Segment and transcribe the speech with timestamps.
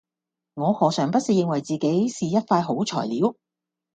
[0.55, 3.35] 我何嘗不是認為自己是一塊好材料